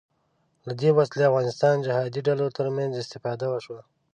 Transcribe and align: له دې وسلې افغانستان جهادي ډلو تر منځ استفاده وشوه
له 0.65 0.73
دې 0.81 0.89
وسلې 0.97 1.23
افغانستان 1.29 1.75
جهادي 1.85 2.21
ډلو 2.27 2.45
تر 2.57 2.67
منځ 2.77 2.93
استفاده 3.03 3.45
وشوه 3.49 3.81